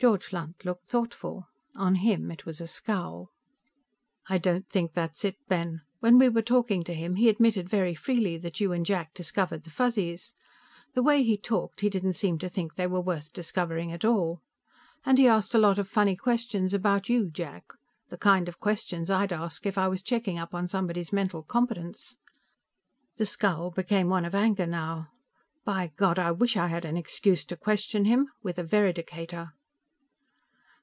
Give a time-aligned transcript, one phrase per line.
[0.00, 1.46] George Lunt looked thoughtful.
[1.76, 3.30] On him, it was a scowl.
[4.28, 5.82] "I don't think that's it, Ben.
[6.00, 9.62] When we were talking to him, he admitted very freely that you and Jack discovered
[9.62, 10.34] the Fuzzies.
[10.94, 14.42] The way he talked, he didn't seem to think they were worth discovering at all.
[15.06, 17.72] And he asked a lot of funny questions about you, Jack.
[18.08, 22.18] The kind of questions I'd ask if I was checking up on somebody's mental competence."
[23.16, 25.12] The scowl became one of anger now.
[25.64, 29.50] "By God, I wish I had an excuse to question him with a veridicator!"